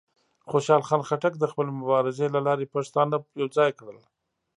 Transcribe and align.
خوشحال 0.49 0.83
خان 0.87 1.01
خټک 1.07 1.33
د 1.39 1.43
خپلې 1.51 1.71
مبارزې 1.79 2.27
له 2.35 2.39
لارې 2.47 2.71
پښتانه 2.73 3.15
یوځای 3.41 3.69
کړل. 3.79 3.97